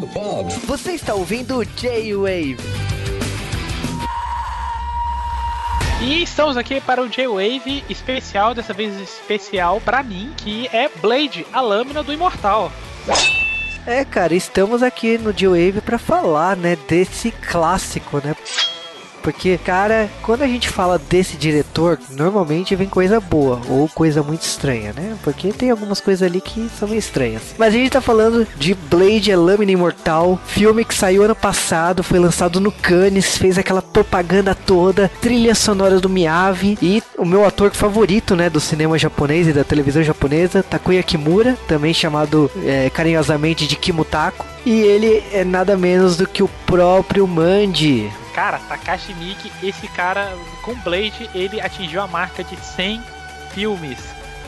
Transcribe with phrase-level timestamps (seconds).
[0.00, 0.52] the pod.
[0.66, 2.58] Você está ouvindo J-Wave.
[6.02, 11.46] E estamos aqui para o J-Wave especial, dessa vez especial para mim, que é Blade,
[11.52, 12.70] a lâmina do Imortal.
[13.86, 18.36] É, cara, estamos aqui no J-Wave para falar, né, desse clássico, né?
[19.26, 24.42] Porque, cara, quando a gente fala desse diretor, normalmente vem coisa boa ou coisa muito
[24.42, 25.16] estranha, né?
[25.24, 27.42] Porque tem algumas coisas ali que são meio estranhas.
[27.58, 32.04] Mas a gente tá falando de Blade, a Lâmina Imortal, filme que saiu ano passado,
[32.04, 37.44] foi lançado no Cannes, fez aquela propaganda toda, trilha sonora do Miyavi e o meu
[37.44, 42.88] ator favorito, né, do cinema japonês e da televisão japonesa, Takuya Kimura, também chamado é,
[42.90, 44.46] carinhosamente de Kimutako.
[44.64, 50.36] E ele é nada menos do que o próprio Mandy, Cara, Takashi Miike, esse cara
[50.60, 53.02] com Blade, ele atingiu a marca de 100
[53.54, 53.98] filmes.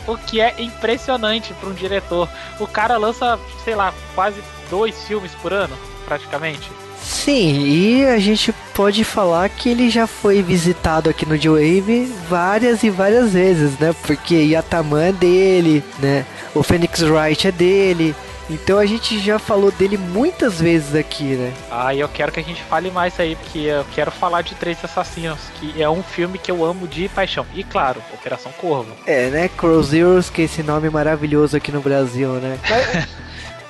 [0.05, 2.29] O que é impressionante para um diretor.
[2.59, 6.69] O cara lança, sei lá, quase dois filmes por ano, praticamente.
[7.01, 12.83] Sim, e a gente pode falar que ele já foi visitado aqui no J-Wave várias
[12.83, 13.95] e várias vezes, né?
[14.03, 16.27] Porque Yataman é dele, né?
[16.53, 18.15] O Phoenix Wright é dele,
[18.49, 21.53] então a gente já falou dele muitas vezes aqui, né?
[21.69, 24.55] Ah, e eu quero que a gente fale mais aí, porque eu quero falar de
[24.55, 27.45] Três Assassinos, que é um filme que eu amo de paixão.
[27.53, 28.91] E claro, Operação Corvo.
[29.05, 29.49] É, né?
[29.49, 32.57] Crow Zeros, que é esse nome maravilhoso aqui no Brasil, né?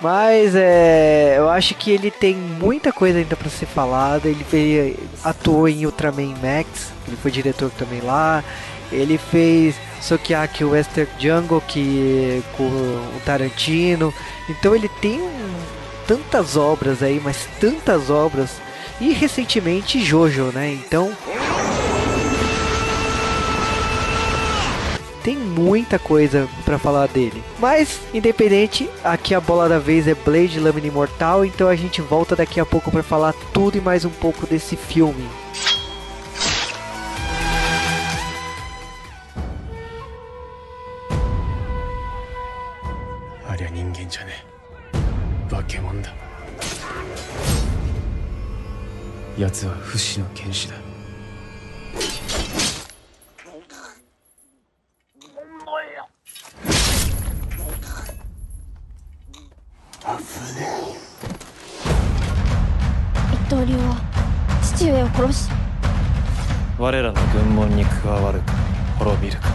[0.02, 4.30] Mas, é, eu acho que ele tem muita coisa ainda para ser falada.
[4.30, 8.44] Ele, ele atuou em Ultraman Max, ele foi diretor também lá.
[8.92, 14.14] Ele fez Sukiyaki Western Jungle que com o Tarantino.
[14.50, 15.22] Então ele tem
[16.08, 18.50] tantas obras aí, mas tantas obras.
[19.00, 20.74] E recentemente Jojo, né?
[20.74, 21.16] Então
[25.24, 27.44] tem muita coisa para falar dele.
[27.60, 32.36] Mas, independente, aqui a bola da vez é Blade Lâmina Imortal, então a gente volta
[32.36, 35.28] daqui a pouco para falar tudo e mais um pouco desse filme.
[45.70, 46.12] え化け物だ。
[49.38, 50.76] 奴は不死の剣士だ。
[63.32, 63.98] 一刀流は
[64.62, 65.50] 父上を殺し。
[66.78, 68.54] 我らの軍門に加わるか
[69.00, 69.50] 滅びるか。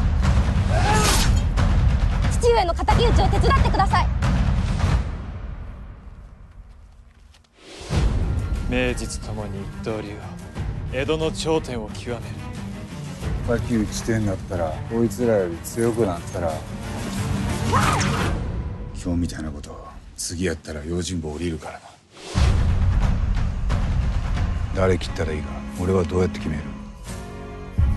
[2.32, 4.13] 父上の敵討ちを手伝ってください
[8.68, 10.14] 名実ともに一刀流は
[10.92, 12.20] 江戸の頂点を極める。
[13.60, 16.52] 敵討ちてんだったらこいつらより強くなったら
[18.94, 19.84] 今日みたいなこと
[20.16, 21.80] 次やったら用心棒降りるからな。
[24.74, 25.48] 誰切ったらいいか
[25.80, 26.62] 俺はどうやって決める？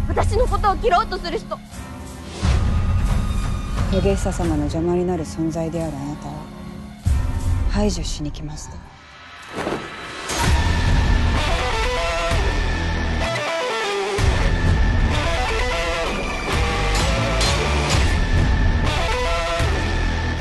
[0.09, 1.57] 私のことを切ろうとする人。
[3.91, 6.31] ゲ久様の邪魔になる存在であるあなたを
[7.71, 8.73] 排除しに来ました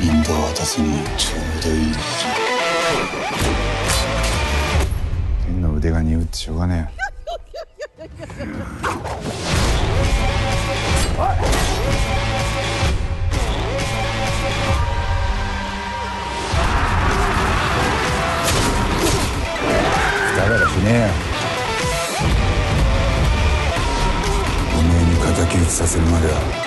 [0.07, 2.01] インドを渡すにちょうどいい時期
[5.47, 7.07] 天の腕が鈍ってしょうがねえ。
[20.37, 21.09] だからしねえよ。
[24.79, 26.66] おめえに敵討ちさせるまでは。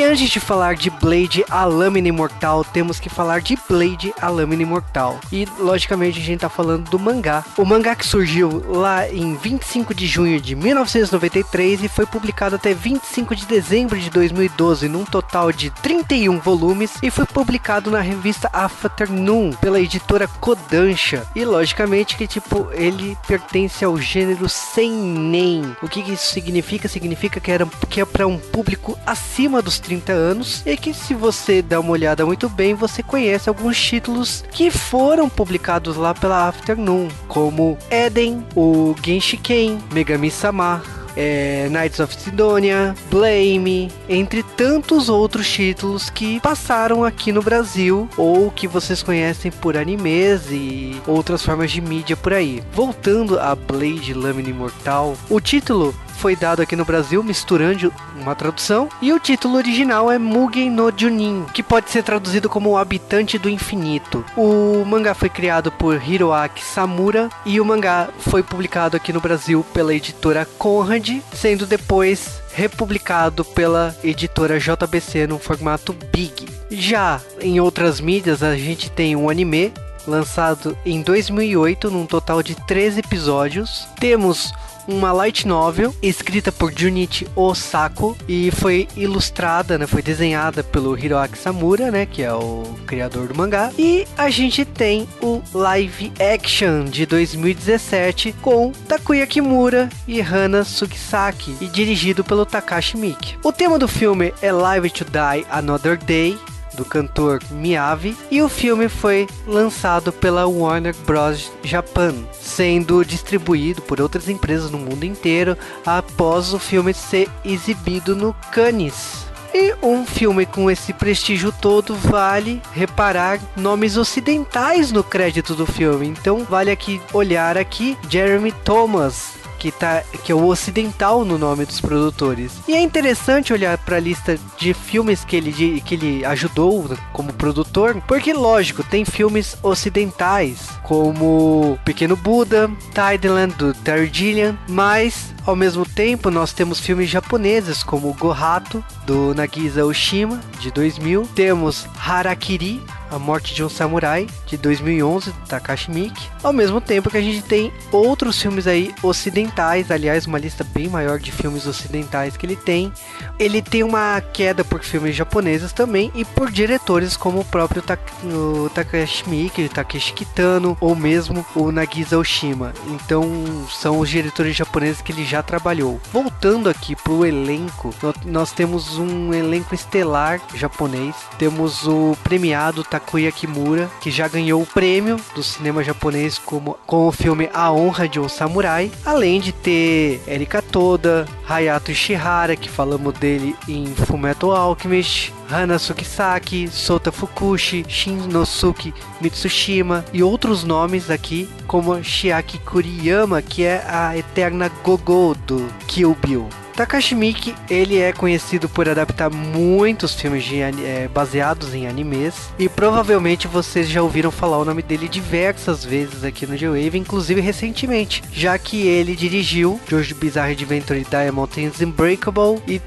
[0.00, 4.30] E antes de falar de Blade, a Lâmina Imortal, temos que falar de Blade, a
[4.30, 5.20] Lâmina Imortal.
[5.30, 7.44] E, logicamente, a gente tá falando do mangá.
[7.58, 12.72] O mangá que surgiu lá em 25 de junho de 1993 e foi publicado até
[12.72, 18.48] 25 de dezembro de 2012, num total de 31 volumes, e foi publicado na revista
[18.54, 21.26] Afternoon, pela editora Kodansha.
[21.36, 25.76] E, logicamente, que, tipo, ele pertence ao gênero seinen.
[25.82, 26.88] O que, que isso significa?
[26.88, 31.14] Significa que, era, que é para um público acima dos 30 anos e que se
[31.14, 36.46] você der uma olhada muito bem, você conhece alguns títulos que foram publicados lá pela
[36.46, 40.80] Afternoon, como Eden, o Genshiken, Megami Sama,
[41.16, 48.48] é, Knights of Sidonia, Blame, entre tantos outros títulos que passaram aqui no Brasil ou
[48.52, 52.62] que vocês conhecem por animes e outras formas de mídia por aí.
[52.72, 58.90] Voltando a Blade Lâmina Imortal, o título foi dado aqui no Brasil misturando uma tradução
[59.00, 63.48] e o título original é Mugen no Junin, que pode ser traduzido como habitante do
[63.48, 64.22] infinito.
[64.36, 69.64] O mangá foi criado por Hiroaki Samura e o mangá foi publicado aqui no Brasil
[69.72, 76.46] pela editora Conrad, sendo depois republicado pela editora JBC no formato Big.
[76.70, 79.72] Já em outras mídias, a gente tem um anime
[80.06, 83.88] lançado em 2008, num total de 13 episódios.
[83.98, 84.52] Temos
[84.92, 91.38] uma light novel escrita por Junichi Osako e foi ilustrada, né, foi desenhada pelo Hiroaki
[91.38, 93.72] Samura, né, que é o criador do mangá.
[93.78, 101.56] E a gente tem o live action de 2017 com Takuya Kimura e Hana Sugisaki
[101.60, 103.36] e dirigido pelo Takashi Miike.
[103.44, 106.38] O tema do filme é Live to Die Another Day
[106.74, 111.50] do cantor Miyavi, e o filme foi lançado pela Warner Bros.
[111.62, 118.34] Japan, sendo distribuído por outras empresas no mundo inteiro após o filme ser exibido no
[118.52, 119.30] Cannes.
[119.52, 126.06] E um filme com esse prestígio todo vale reparar nomes ocidentais no crédito do filme.
[126.06, 131.66] Então vale aqui olhar aqui Jeremy Thomas, que, tá, que é o ocidental no nome
[131.66, 132.52] dos produtores.
[132.66, 137.32] E é interessante olhar para a lista de filmes que ele, que ele ajudou como
[137.34, 145.56] produtor, porque, lógico, tem filmes ocidentais, como Pequeno Buda, Tideland, do Terry Gilliam, mas ao
[145.56, 151.28] mesmo tempo, nós temos filmes japoneses como Gohato, do Nagisa Oshima, de 2000.
[151.34, 152.80] Temos Harakiri,
[153.10, 156.28] a Morte de um Samurai, de 2011, do Takashi Miike.
[156.42, 160.88] Ao mesmo tempo que a gente tem outros filmes aí ocidentais, aliás, uma lista bem
[160.88, 162.92] maior de filmes ocidentais que ele tem.
[163.38, 167.82] Ele tem uma queda por filmes japoneses também e por diretores como o próprio
[168.24, 172.72] o Takashi Miike, Takeshi Kitano ou mesmo o Nagisa Oshima.
[172.86, 176.00] Então, são os diretores japoneses que ele já trabalhou.
[176.12, 181.14] Voltando aqui pro elenco, nós temos um elenco estelar japonês.
[181.38, 186.76] Temos o premiado Takashi Takuya Kimura, que já ganhou o prêmio do cinema japonês como,
[186.86, 192.54] com o filme A Honra de um Samurai, além de ter Erika Toda, Hayato Ishihara,
[192.54, 201.10] que falamos dele em Fullmetal Alchemist, Hana Sukisaki, Sota Fukushi, Shinosuke Mitsushima e outros nomes
[201.10, 206.48] aqui, como Shiaki Kuriyama, que é a eterna Gogo do Kill Bill.
[206.74, 212.68] Takashi Miike, ele é conhecido por adaptar muitos filmes de, é, baseados em animes e
[212.68, 218.22] provavelmente vocês já ouviram falar o nome dele diversas vezes aqui no J-Wave, inclusive recentemente,
[218.32, 222.80] já que ele dirigiu Jojo Bizarre Adventure Diamond Things Unbreakable e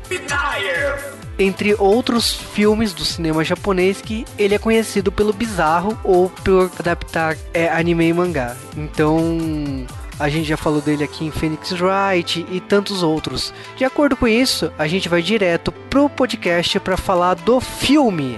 [1.37, 7.35] entre outros filmes do cinema japonês que ele é conhecido pelo bizarro ou por adaptar
[7.53, 8.55] é, anime e mangá.
[8.77, 9.85] Então,
[10.19, 13.53] a gente já falou dele aqui em Phoenix Wright e tantos outros.
[13.75, 18.37] De acordo com isso, a gente vai direto pro podcast para falar do filme.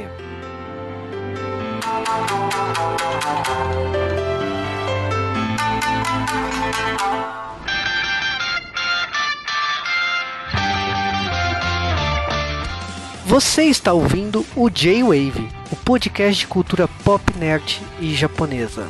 [13.25, 18.87] Você está ouvindo o J-Wave, o podcast de cultura pop nerd e japonesa.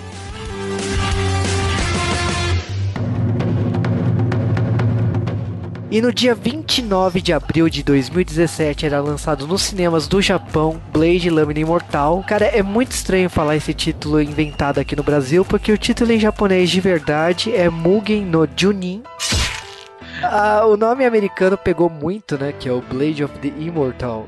[5.91, 11.29] E no dia 29 de abril de 2017 era lançado nos cinemas do Japão Blade
[11.29, 12.23] Lâmina Imortal.
[12.27, 16.19] Cara, é muito estranho falar esse título inventado aqui no Brasil, porque o título em
[16.19, 19.03] japonês de verdade é Mugen no Junin.
[20.23, 22.51] Ah, o nome americano pegou muito, né?
[22.51, 24.27] Que é o Blade of the Immortal.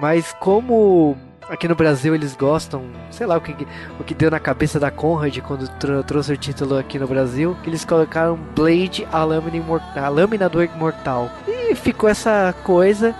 [0.00, 1.18] Mas como
[1.48, 3.66] aqui no Brasil eles gostam, sei lá o que,
[3.98, 7.56] o que deu na cabeça da Conrad quando tr trouxe o título aqui no Brasil,
[7.62, 11.30] que eles colocaram Blade, a lâmina, imortal, a lâmina do imortal.
[11.46, 13.14] E ficou essa coisa.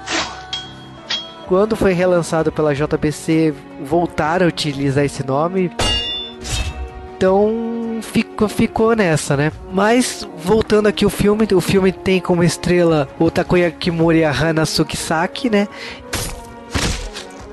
[1.46, 3.52] Quando foi relançado pela JBC,
[3.84, 5.70] voltaram a utilizar esse nome.
[7.16, 9.52] Então ficou, ficou nessa, né?
[9.72, 14.32] Mas voltando aqui o filme, o filme tem como estrela o Takoya Kimura e a
[14.32, 15.68] Hana Sukisaki, né?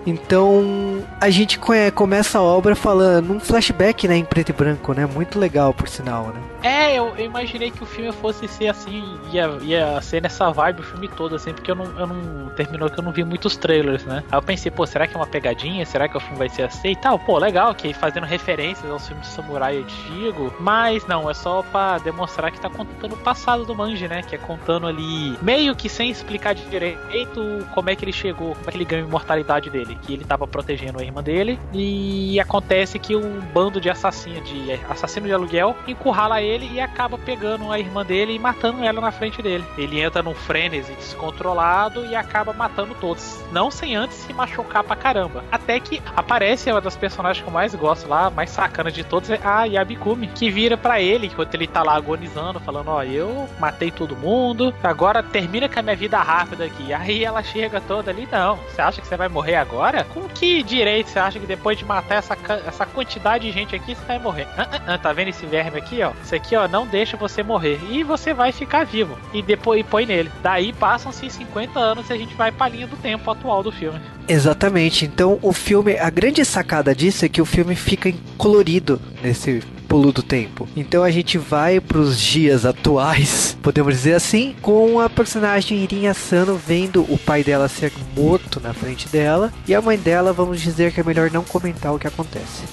[0.10, 4.94] Então a gente conhe- começa a obra falando num flashback, né, em preto e branco,
[4.94, 5.06] né?
[5.06, 6.42] Muito legal, por sinal, né?
[6.62, 9.02] É, eu, eu imaginei que o filme fosse ser assim,
[9.32, 12.50] ia, ia ser nessa vibe o filme todo, assim, porque eu não, eu não.
[12.50, 14.24] Terminou que eu não vi muitos trailers, né?
[14.30, 15.86] Aí eu pensei, pô, será que é uma pegadinha?
[15.86, 17.18] Será que o filme vai ser assim e tal?
[17.18, 20.54] Pô, legal, que fazendo referências aos filmes de samurai antigo.
[20.60, 24.22] Mas não, é só pra demonstrar que tá contando o passado do Manji, né?
[24.24, 28.68] Que é contando ali, meio que sem explicar direito como é que ele chegou, como
[28.68, 29.98] é que ele ganhou a imortalidade dele.
[30.04, 31.60] Que ele tava protegendo a irmã dele.
[31.74, 37.18] E acontece que um bando de assassino, de assassino de aluguel encurrala ele e acaba
[37.18, 39.64] pegando a irmã dele e matando ela na frente dele.
[39.78, 43.40] Ele entra num frenesi descontrolado e acaba matando todos.
[43.52, 45.44] Não sem antes se machucar pra caramba.
[45.52, 49.30] Até que aparece uma das personagens que eu mais gosto lá, mais sacana de todos,
[49.30, 53.48] é a Yabikumi, que vira pra ele enquanto ele tá lá agonizando, falando: Ó, eu
[53.60, 56.94] matei todo mundo, agora termina com a minha vida rápida aqui.
[56.94, 59.79] Aí ela chega toda ali: Não, você acha que você vai morrer agora?
[60.14, 63.96] Com que direito você acha que depois de matar essa, essa quantidade de gente aqui
[63.96, 64.48] você vai morrer?
[64.58, 66.12] Ah, ah, ah, tá vendo esse verme aqui, ó?
[66.24, 67.80] Isso aqui, ó, não deixa você morrer.
[67.90, 69.18] E você vai ficar vivo.
[69.34, 70.30] E depois e põe nele.
[70.44, 74.00] Daí passam-se 50 anos e a gente vai pra linha do tempo atual do filme.
[74.28, 75.06] Exatamente.
[75.06, 80.14] Então o filme, a grande sacada disso é que o filme fica colorido nesse pulo
[80.14, 80.68] do tempo.
[80.78, 86.14] Então a gente vai para os dias atuais, podemos dizer assim, com a personagem Irinha
[86.14, 90.62] Sano vendo o pai dela ser morto na frente dela e a mãe dela, vamos
[90.62, 92.64] dizer que é melhor não comentar o que acontece.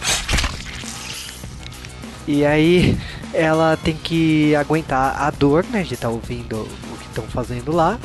[2.29, 2.99] E aí
[3.33, 7.99] ela tem que aguentar a dor, né, de estar ouvindo o que estão fazendo lá.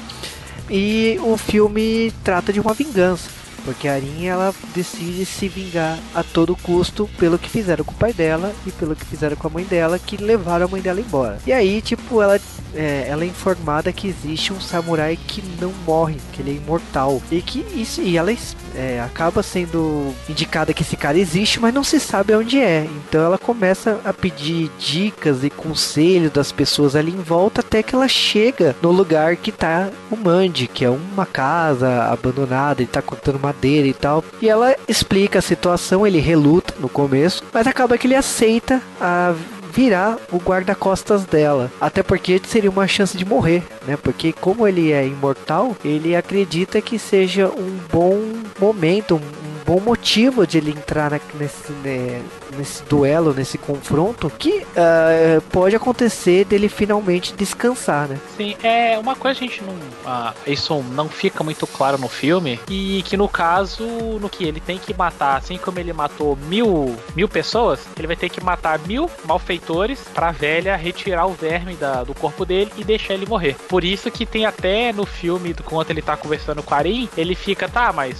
[0.70, 3.30] E o filme trata de uma vingança,
[3.64, 7.96] porque a Arinha ela decide se vingar a todo custo pelo que fizeram com o
[7.96, 11.00] pai dela e pelo que fizeram com a mãe dela, que levaram a mãe dela
[11.00, 11.40] embora.
[11.46, 12.40] E aí, tipo, ela
[12.74, 17.22] é, ela é informada que existe um samurai que não morre, que ele é imortal.
[17.32, 18.32] E que isso, e ela
[18.76, 22.88] é, acaba sendo indicada que esse cara existe, mas não se sabe onde é.
[23.08, 27.96] Então ela começa a pedir dicas e conselhos das pessoas ali em volta até que
[27.96, 33.02] ela chega no lugar que tá o Mandy, que é uma casa abandonada, ele tá
[33.02, 34.24] cortando madeira e tal.
[34.42, 39.34] E ela explica a situação, ele reluta no começo, mas acaba que ele aceita a
[39.72, 41.72] virar o guarda-costas dela.
[41.80, 43.98] Até porque seria uma chance de morrer, né?
[44.02, 48.20] Porque como ele é imortal, ele acredita que seja um bom
[48.60, 49.22] momento, um,
[49.66, 52.22] bom motivo de ele entrar na- nesse, né,
[52.58, 58.18] nesse duelo, nesse confronto, que ah, pode acontecer dele finalmente descansar, né?
[58.38, 59.76] Sim, é uma coisa que a gente não.
[60.06, 62.60] ah, isso não fica muito claro no filme.
[62.70, 63.84] E que no caso,
[64.20, 68.16] no que ele tem que matar, assim como ele matou mil, mil pessoas, ele vai
[68.16, 72.84] ter que matar mil malfeitores pra velha retirar o verme da- do corpo dele e
[72.84, 73.56] deixar ele morrer.
[73.68, 77.36] Por isso que tem até no filme, quando ele tá conversando com a Arin, ele
[77.36, 78.18] fica, tá, mas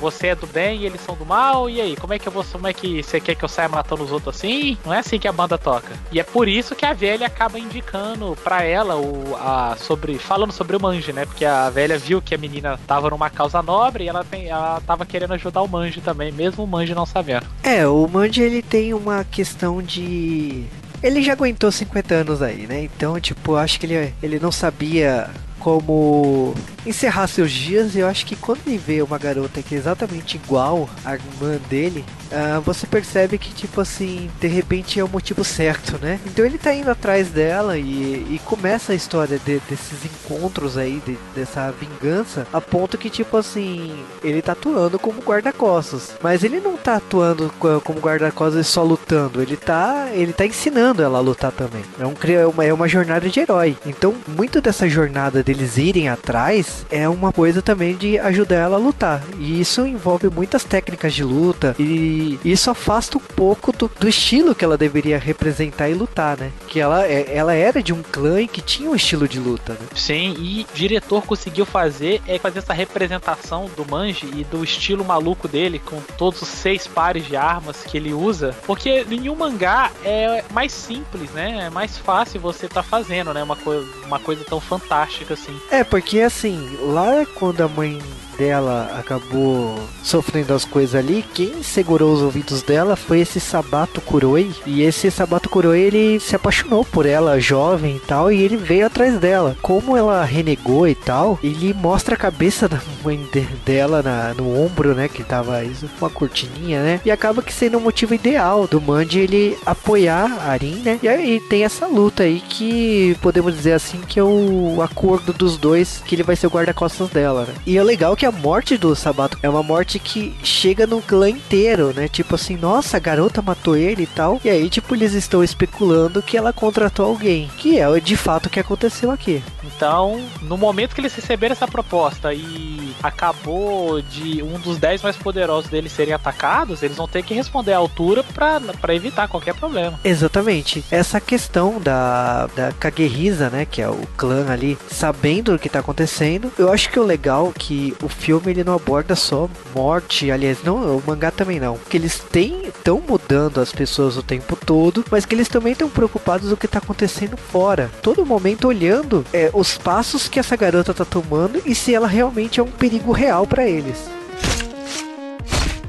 [0.00, 1.96] você é do bem e eles são do mal, e aí?
[1.96, 2.44] Como é que eu vou.
[2.52, 4.76] Como é que você quer que eu saia matando os outros assim?
[4.84, 5.92] Não é assim que a banda toca.
[6.10, 10.18] E é por isso que a velha acaba indicando pra ela o, a, sobre.
[10.18, 11.26] falando sobre o Manji, né?
[11.26, 14.80] Porque a velha viu que a menina tava numa causa nobre e ela, tem, ela
[14.86, 17.46] tava querendo ajudar o Manji também, mesmo o Manji não sabendo.
[17.62, 20.64] É, o Mandy ele tem uma questão de.
[21.02, 22.82] Ele já aguentou 50 anos aí, né?
[22.82, 25.28] Então, tipo, acho que ele, ele não sabia
[25.58, 26.54] como
[26.86, 27.96] encerrar seus dias.
[27.96, 32.04] Eu acho que quando ele vê uma garota que é exatamente igual à irmã dele,
[32.30, 36.18] ah, você percebe que, tipo assim, de repente é o motivo certo, né?
[36.26, 37.82] Então ele tá indo atrás dela e,
[38.30, 43.36] e começa a história de- desses encontros aí, de- dessa vingança, a ponto que, tipo
[43.36, 43.92] assim,
[44.24, 46.14] ele tá atuando como guarda-costas.
[46.22, 51.02] Mas ele não tá atuando co- como guarda-costas só lutando, ele tá, ele tá ensinando
[51.02, 51.82] ela a lutar também.
[52.00, 53.76] É, um, é uma, é uma jornada de herói.
[53.84, 58.80] Então, muito dessa jornada deles irem atrás é uma coisa também de ajudar ela a
[58.80, 59.22] lutar.
[59.38, 64.54] E isso envolve muitas técnicas de luta e isso afasta um pouco do, do estilo
[64.54, 66.50] que ela deveria representar e lutar, né?
[66.68, 69.72] Que ela, é- ela era de um clã e que tinha um estilo de luta,
[69.74, 69.86] né?
[69.94, 75.04] Sim, e o diretor conseguiu fazer é fazer essa representação do Manji e do estilo
[75.04, 78.54] maluco dele, com todos os seis pares de armas que ele usa.
[78.66, 81.64] Porque em um mangá é mais simples, né?
[81.66, 83.42] É mais fácil você tá fazendo, né?
[83.42, 85.56] Uma, coi uma coisa tão fantástica assim.
[85.70, 87.98] É, porque assim, lá quando a mãe
[88.42, 89.72] dela acabou
[90.02, 94.50] sofrendo as coisas ali, quem segurou os ouvidos dela foi esse Sabato Kuroi.
[94.66, 98.86] E esse Sabato Kuroi, ele se apaixonou por ela, jovem e tal, e ele veio
[98.86, 99.56] atrás dela.
[99.62, 104.60] Como ela renegou e tal, ele mostra a cabeça da mãe de- dela na- no
[104.60, 107.00] ombro, né, que tava isso, uma cortininha, né?
[107.04, 110.98] E acaba que sendo o motivo ideal do Mandy ele apoiar a Arin, né?
[111.00, 115.56] E aí tem essa luta aí que podemos dizer assim que é o acordo dos
[115.56, 117.54] dois, que ele vai ser o guarda-costas dela, né?
[117.66, 121.28] E é legal que a morte do Sabato é uma morte que chega no clã
[121.28, 122.08] inteiro, né?
[122.08, 124.40] Tipo assim, nossa, a garota matou ele e tal.
[124.44, 127.48] E aí, tipo, eles estão especulando que ela contratou alguém.
[127.58, 129.42] Que é de fato o que aconteceu aqui.
[129.64, 135.16] Então, no momento que eles receberam essa proposta e acabou de um dos 10 mais
[135.16, 139.98] poderosos deles serem atacados, eles vão ter que responder à altura para evitar qualquer problema.
[140.04, 140.84] Exatamente.
[140.90, 145.80] Essa questão da, da Kagehisa, né, que é o clã ali, sabendo o que tá
[145.80, 150.30] acontecendo, eu acho que o legal é que o filme ele não aborda só morte,
[150.30, 154.56] aliás, não, o mangá também não, que eles têm estão mudando as pessoas o tempo
[154.56, 157.90] todo, mas que eles também estão preocupados com o que tá acontecendo fora.
[158.02, 162.60] Todo momento olhando é, os passos que essa garota tá tomando e se ela realmente
[162.60, 164.21] é um perigo real para eles.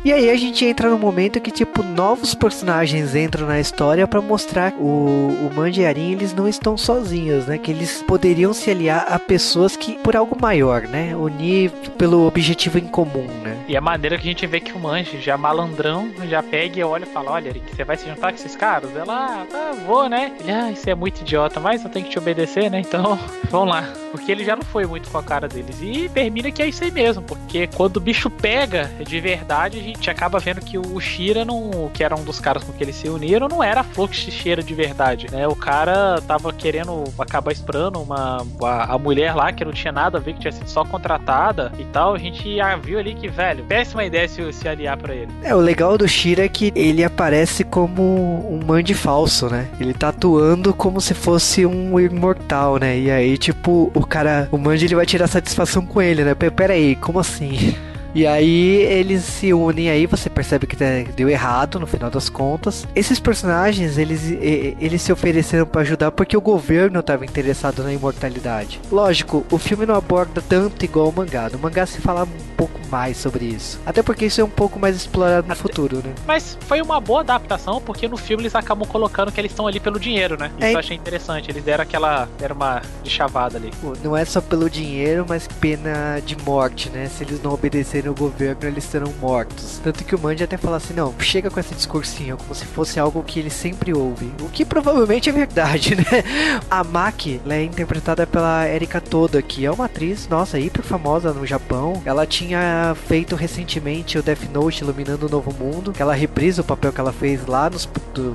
[0.06, 4.20] E aí a gente entra no momento que, tipo, novos personagens entram na história para
[4.20, 7.58] mostrar o, o Mandiarim, eles não estão sozinhos, né?
[7.58, 11.16] Que eles poderiam se aliar a pessoas que, por algo maior, né?
[11.16, 13.64] Unir pelo objetivo em comum, né?
[13.66, 16.84] E a maneira que a gente vê que o Manji, já malandrão, já pega e
[16.84, 18.94] olha e fala, olha, Eric, você vai se juntar com esses caras?
[18.94, 20.34] Ela, ah, vou, né?
[20.38, 22.82] Ele, ah, isso é muito idiota, mas eu tenho que te obedecer, né?
[22.82, 23.18] Então,
[23.50, 23.88] vamos lá.
[24.12, 25.82] Porque ele já não foi muito com a cara deles.
[25.82, 29.82] E termina que é isso aí mesmo, porque quando o bicho pega de verdade, a
[29.82, 32.84] gente gente acaba vendo que o Shira, não, que era um dos caras com que
[32.84, 35.48] eles se uniram, não era a Flux Shira de verdade, né?
[35.48, 40.18] O cara tava querendo acabar esperando uma, a, a, mulher lá, que não tinha nada
[40.18, 42.16] a ver, que tinha sido só contratada e tal.
[42.16, 45.32] A gente viu ali que, velho, péssima ideia se, se aliar para ele.
[45.42, 49.68] É, o legal do Shira é que ele aparece como um Mandi falso, né?
[49.80, 52.98] Ele tá atuando como se fosse um imortal, né?
[52.98, 56.34] E aí, tipo, o cara, o Mandi ele vai tirar satisfação com ele, né?
[56.36, 57.76] Pera aí, como assim?
[58.16, 60.76] E aí eles se unem aí, você percebe que
[61.16, 62.88] deu errado no final das contas.
[62.96, 68.80] Esses personagens, eles, eles se ofereceram para ajudar porque o governo estava interessado na imortalidade.
[68.92, 71.50] Lógico, o filme não aborda tanto igual o mangá.
[71.50, 73.80] No mangá se fala um pouco mais sobre isso.
[73.86, 75.62] Até porque isso é um pouco mais explorado no Até...
[75.62, 76.14] futuro, né?
[76.28, 79.80] Mas foi uma boa adaptação, porque no filme eles acabam colocando que eles estão ali
[79.80, 80.52] pelo dinheiro, né?
[80.58, 80.74] Isso é...
[80.74, 81.50] eu achei interessante.
[81.50, 82.28] Eles deram aquela.
[82.38, 83.72] deram uma de chavada ali.
[84.04, 87.08] Não é só pelo dinheiro, mas pena de morte, né?
[87.08, 89.80] Se eles não obedecerem no governo, eles serão mortos.
[89.84, 93.00] Tanto que o Mandy até fala assim: não, chega com esse discursinho, como se fosse
[93.00, 94.32] algo que ele sempre ouve.
[94.42, 96.24] O que provavelmente é verdade, né?
[96.70, 101.34] A Maki, ela é interpretada pela Erika Toda, que é uma atriz, nossa, hiper famosa
[101.34, 102.02] no Japão.
[102.06, 106.92] Ela tinha feito recentemente o Death Note Iluminando o Novo Mundo, ela reprisa o papel
[106.92, 107.88] que ela fez lá nos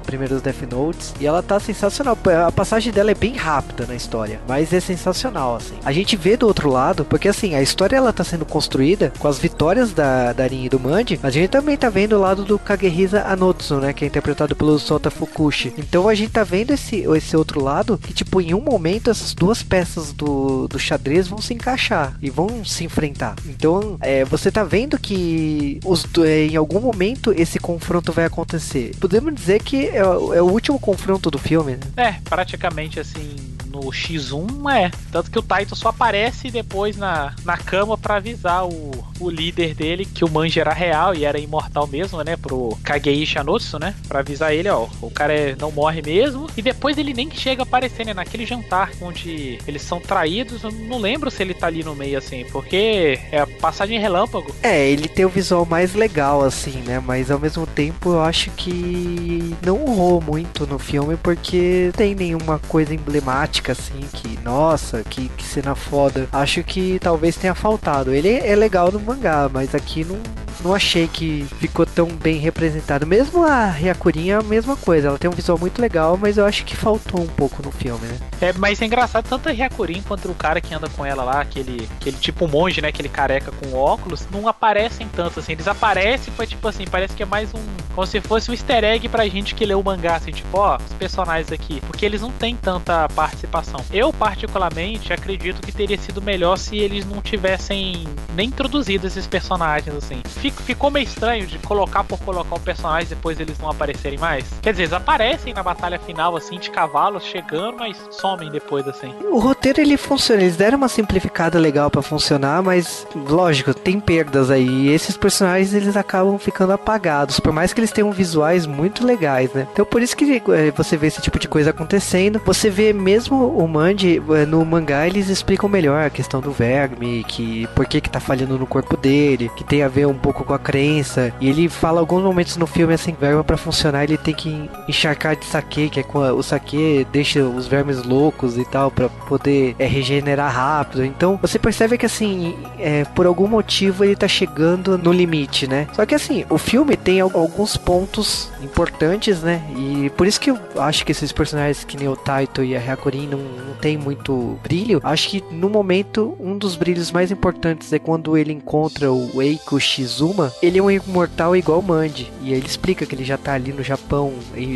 [0.05, 1.15] primeiros Death Notes.
[1.21, 2.17] E ela tá sensacional.
[2.47, 5.77] A passagem dela é bem rápida na história, mas é sensacional, assim.
[5.85, 9.29] A gente vê do outro lado, porque assim, a história ela tá sendo construída com
[9.29, 12.21] as vitórias vitórias da, da Rin e do Manji, a gente também tá vendo o
[12.21, 13.93] lado do Kagehisa Anotsu, né?
[13.93, 15.75] Que é interpretado pelo Sota Fukushi.
[15.77, 19.35] Então a gente tá vendo esse, esse outro lado que, tipo, em um momento essas
[19.35, 23.35] duas peças do, do xadrez vão se encaixar e vão se enfrentar.
[23.47, 28.95] Então é, você tá vendo que os, é, em algum momento esse confronto vai acontecer.
[29.01, 31.81] Podemos dizer que é, é o último confronto do filme, né?
[31.97, 34.91] É, praticamente assim no X1 é.
[35.11, 39.75] Tanto que o Taito só aparece depois na, na cama para avisar o, o líder
[39.75, 42.37] dele que o Manji era real e era imortal mesmo, né?
[42.37, 43.95] Pro Kagei Shanotsu, né?
[44.07, 46.49] Pra avisar ele, ó, o cara é, não morre mesmo.
[46.57, 48.15] E depois ele nem chega a aparecer, né?
[48.15, 50.63] Naquele jantar onde eles são traídos.
[50.63, 54.55] Eu não lembro se ele tá ali no meio, assim, porque é a passagem relâmpago.
[54.63, 57.03] É, ele tem o visual mais legal, assim, né?
[57.05, 62.59] Mas ao mesmo tempo eu acho que não urrou muito no filme porque tem nenhuma
[62.59, 66.29] coisa emblemática assim, que, nossa, que, que cena foda.
[66.33, 68.13] Acho que talvez tenha faltado.
[68.13, 70.21] Ele é legal no mangá, mas aqui não,
[70.63, 73.07] não achei que ficou tão bem representado.
[73.07, 76.45] Mesmo a Ryakurin é a mesma coisa, ela tem um visual muito legal, mas eu
[76.45, 78.19] acho que faltou um pouco no filme, né?
[78.41, 81.41] É, mas é engraçado, tanto a Ryakurin quanto o cara que anda com ela lá,
[81.41, 85.53] aquele, aquele tipo monge, né, aquele careca com óculos, não aparecem tanto assim.
[85.53, 87.61] Eles aparecem, foi tipo assim, parece que é mais um,
[87.95, 90.77] como se fosse um easter egg pra gente que lê o mangá, assim, tipo, ó,
[90.77, 93.09] os personagens aqui, porque eles não têm tanta
[93.49, 93.85] participação.
[93.93, 99.95] Eu, particularmente, acredito que teria sido melhor se eles não tivessem nem introduzido esses personagens,
[99.97, 100.23] assim
[100.69, 104.45] ficou meio estranho de colocar por colocar o personagem e depois eles não aparecerem mais.
[104.63, 109.15] Quer dizer, eles aparecem na batalha final, assim, de cavalos chegando, mas somem depois, assim.
[109.31, 114.51] O roteiro ele funciona, eles deram uma simplificada legal para funcionar, mas lógico, tem perdas
[114.51, 114.69] aí.
[114.69, 119.53] E esses personagens eles acabam ficando apagados, por mais que eles tenham visuais muito legais,
[119.53, 119.67] né?
[119.73, 122.41] Então por isso que é, você vê esse tipo de coisa acontecendo.
[122.45, 127.25] Você vê mesmo o Mandy é, no mangá, eles explicam melhor a questão do verme,
[127.29, 130.45] que por que que tá falhando no corpo dele, que tem a ver um pouco
[130.45, 131.33] com a crença.
[131.41, 135.37] E ele fala alguns momentos no filme assim, verba para funcionar, ele tem que encharcar
[135.37, 139.75] de saque, que é com o saque deixa os vermes loucos e tal para poder
[139.79, 141.05] é, regenerar rápido.
[141.05, 145.87] Então, você percebe que assim, é, por algum motivo ele tá chegando no limite, né?
[145.93, 149.63] Só que assim, o filme tem alguns pontos importantes, né?
[149.77, 152.81] E por isso que eu acho que esses personagens que nem o Taito e a
[152.81, 155.01] Hyakurin não, não tem muito brilho.
[155.03, 159.79] Acho que no momento um dos brilhos mais importantes é quando ele encontra o Eiko
[159.79, 160.53] Shizuma.
[160.63, 162.31] Ele é um imortal igual o Manji.
[162.43, 164.33] E ele explica que ele já tá ali no Japão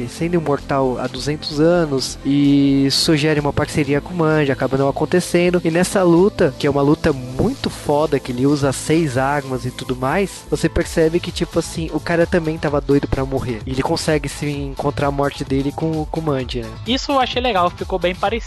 [0.09, 5.61] sendo imortal há 200 anos e sugere uma parceria com o Manji, acaba não acontecendo.
[5.65, 9.71] E nessa luta, que é uma luta muito foda, que ele usa seis armas e
[9.71, 13.61] tudo mais, você percebe que tipo assim, o cara também tava doido para morrer.
[13.67, 16.71] E ele consegue se encontrar a morte dele com, com o Manji, né?
[16.87, 18.42] Isso eu achei legal, ficou bem parecido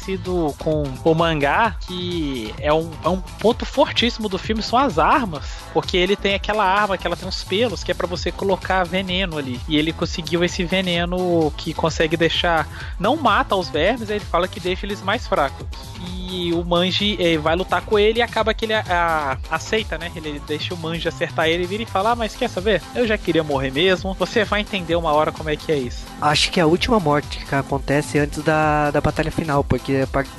[0.60, 5.46] com o mangá, que é um, é um ponto fortíssimo do filme, são as armas.
[5.74, 8.84] Porque ele tem aquela arma que ela tem uns pelos, que é para você colocar
[8.84, 9.60] veneno ali.
[9.68, 12.68] E ele conseguiu esse veneno que consegue deixar.
[13.00, 15.66] Não mata os vermes, ele fala que deixa eles mais fracos.
[16.00, 20.12] E o Manji eh, vai lutar com ele e acaba que ele a, aceita, né?
[20.16, 22.82] Ele deixa o Manji acertar ele e vira e fala: ah, mas quer saber?
[22.94, 24.14] Eu já queria morrer mesmo.
[24.16, 26.06] Você vai entender uma hora como é que é isso.
[26.22, 29.85] Acho que é a última morte que acontece antes da, da batalha final, porque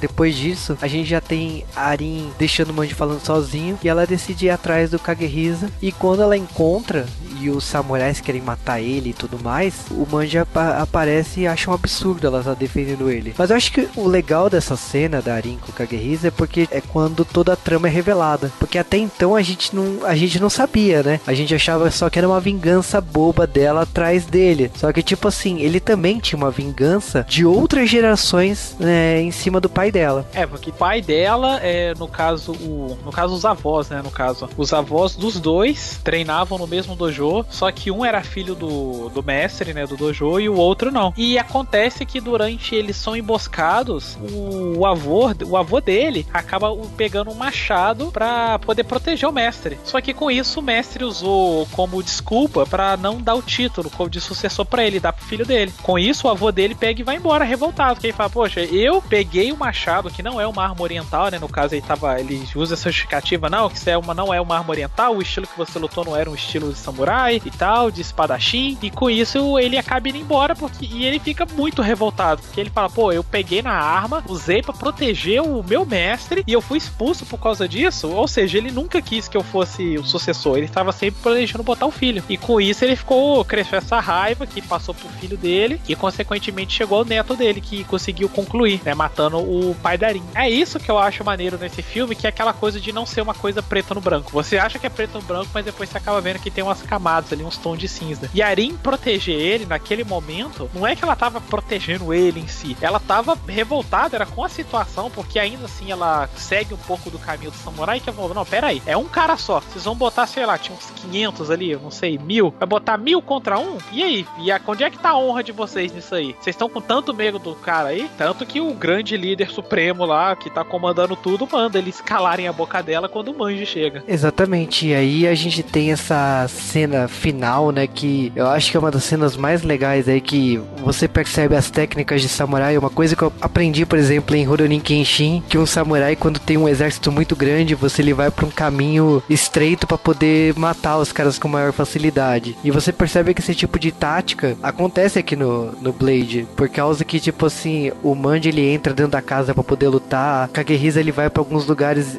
[0.01, 4.07] depois disso a gente já tem a Arin deixando o Manji falando sozinho e ela
[4.07, 5.71] decide ir atrás do Kagehisa.
[5.81, 7.07] E quando ela encontra
[7.41, 11.71] e os samurais querem matar ele e tudo mais, o Manji ap aparece e acha
[11.71, 13.35] um absurdo ela estar tá defendendo ele.
[13.37, 16.69] Mas eu acho que o legal dessa cena da Arin com o Kagehisa é porque
[16.71, 18.51] é quando toda a trama é revelada.
[18.59, 21.21] Porque até então a gente não, a gente não sabia, né?
[21.27, 24.71] A gente achava só que era uma vingança boba dela atrás dele.
[24.77, 29.61] Só que, tipo assim, ele também tinha uma vingança de outras gerações né, em cima
[29.61, 30.27] do pai dela.
[30.33, 34.01] É, porque o pai dela é, no caso, o, no caso, os avós, né?
[34.03, 38.55] No caso, os avós dos dois treinavam no mesmo dojo, só que um era filho
[38.55, 39.87] do, do mestre, né?
[39.87, 41.13] Do dojo, e o outro não.
[41.17, 47.31] E acontece que durante eles são emboscados, o, o avô, o avô dele acaba pegando
[47.31, 49.79] um machado para poder proteger o mestre.
[49.85, 54.21] Só que com isso o mestre usou como desculpa para não dar o título de
[54.21, 55.73] sucessor para ele, dar pro filho dele.
[55.83, 59.03] Com isso o avô dele pega e vai embora revoltado, porque ele fala: "Poxa, eu
[59.03, 61.39] peguei o machado que não é uma arma oriental, né?
[61.39, 64.41] No caso ele tava, ele usa essa justificativa não, que isso é uma não é
[64.41, 67.51] uma arma oriental, o estilo que você lutou não era um estilo de samurai e
[67.51, 68.77] tal, de espadachim".
[68.83, 72.71] E com isso ele acaba indo embora porque e ele fica muito revoltado, porque ele
[72.71, 76.79] fala: "Pô, eu peguei na arma, usei para proteger o meu mestre e eu fui
[76.79, 78.09] expulso por causa disso".
[78.09, 81.87] Ou seja, ele nunca quis que eu fosse o sucessor, ele estava sempre planejando botar
[81.87, 82.23] o filho.
[82.29, 86.75] E com isso ele ficou cresceu essa raiva que passou pro filho dele e consequentemente
[86.75, 90.23] chegou ao neto dele que conseguiu concluir, né, matando o pai da Arin.
[90.35, 93.21] É isso que eu acho maneiro nesse filme, que é aquela coisa de não ser
[93.21, 94.31] uma coisa preta no branco.
[94.33, 96.83] Você acha que é preto no branco, mas depois você acaba vendo que tem umas
[96.83, 98.31] camadas ali, uns tons de cinza.
[98.35, 102.49] E a Arin proteger ele naquele momento, não é que ela tava protegendo ele em
[102.49, 107.11] si, ela tava revoltada, era com a situação, porque ainda assim ela segue um pouco
[107.11, 109.95] do caminho do samurai que falou, não, pera aí, é um cara só, vocês vão
[109.95, 113.79] botar, sei lá, tinha uns 500 ali, não sei, mil, vai botar mil contra um?
[113.93, 114.27] E aí?
[114.39, 116.35] E a, onde é que tá a honra de vocês nisso aí?
[116.41, 118.11] Vocês estão com tanto medo do cara aí?
[118.17, 122.53] Tanto que o grande líder supremo lá, que tá comandando tudo, manda eles calarem a
[122.53, 124.05] boca dela quando o Manji chega.
[124.07, 128.81] Exatamente, e aí a gente tem essa cena final, né, que eu acho que é
[128.81, 133.15] uma das cenas mais legais aí, que você percebe as técnicas de samurai, uma coisa
[133.15, 137.13] que eu aprendi, por exemplo, em Rurouni Kenshin, que um samurai, quando tem um exército
[137.13, 141.49] muito grande, você ele vai para um caminho estreito para poder matar os caras com
[141.49, 142.57] maior facilidade.
[142.63, 147.05] E você percebe que esse tipo de tática acontece aqui no, no Blade, por causa
[147.05, 151.13] que, tipo assim, o Manji ele entra dentro da casa para poder lutar, Kagehisa ele
[151.13, 152.19] vai para alguns lugares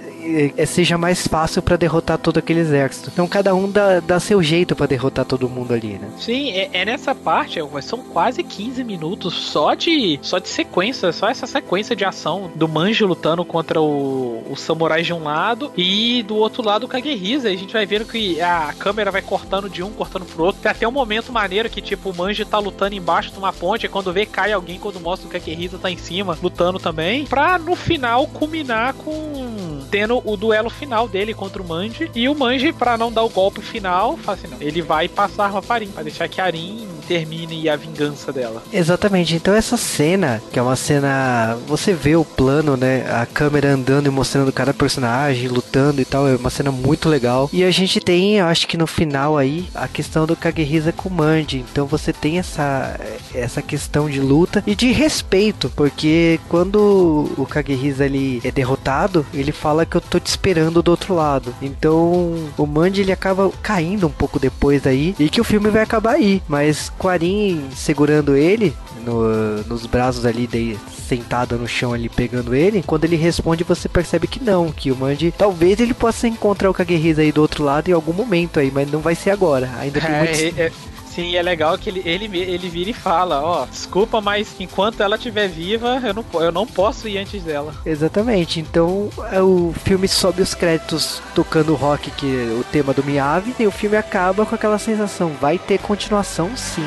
[0.66, 3.10] seja mais fácil para derrotar todo aquele exército.
[3.12, 6.10] Então cada um dá, dá seu jeito para derrotar todo mundo ali, né?
[6.18, 11.30] Sim, é, é, nessa parte, são quase 15 minutos só de só de sequência, só
[11.30, 16.24] essa sequência de ação do Manji lutando contra o, o samurai de um lado e
[16.24, 17.50] do outro lado o Kagehisa.
[17.50, 20.62] A gente vai vendo que a câmera vai cortando de um, cortando pro outro.
[20.62, 23.86] Tem até um momento maneiro que tipo o Manji tá lutando embaixo de uma ponte
[23.86, 27.58] e quando vê cai alguém, quando mostra o Kagehisa tá em cima lutando também, pra
[27.58, 32.10] no final culminar com tendo o duelo final dele contra o Manji.
[32.14, 35.44] E o Manji, para não dar o golpe final, fala assim, não, ele vai passar
[35.44, 38.62] a arma pra deixar que a Arin termine a vingança dela.
[38.72, 39.36] Exatamente.
[39.36, 44.08] Então essa cena, que é uma cena, você vê o plano, né, a câmera andando
[44.08, 47.50] e mostrando cada personagem lutando e tal, é uma cena muito legal.
[47.54, 51.12] E a gente tem, acho que no final aí, a questão do Kagehisa com o
[51.12, 51.64] Manji.
[51.72, 53.00] Então você tem essa
[53.34, 59.52] essa questão de luta e de respeito, porque quando o Kagehisa ele é derrotado, ele
[59.52, 61.54] fala que eu tô te esperando do outro lado.
[61.62, 65.82] Então, o Mandy ele acaba caindo um pouco depois daí e que o filme vai
[65.84, 66.42] acabar aí.
[66.48, 68.74] Mas Quarin segurando ele
[69.06, 73.88] no, nos braços ali, de, sentado no chão ali pegando ele, quando ele responde você
[73.88, 77.64] percebe que não, que o Mandy talvez ele possa encontrar o Kagehisa aí do outro
[77.64, 79.70] lado em algum momento aí, mas não vai ser agora.
[79.80, 80.60] Ainda tem É, muito...
[80.60, 80.72] é, é,
[81.18, 85.16] sim, é legal que ele, ele, ele vira e fala, ó, desculpa, mas enquanto ela
[85.16, 87.74] estiver viva, eu não, eu não posso ir antes dela.
[87.84, 93.04] Exatamente, então é, o filme sobe os créditos tocando rock, que é o tema do
[93.04, 96.86] Miyavi, e o filme acaba com aquela sensação, vai ter continuação sim.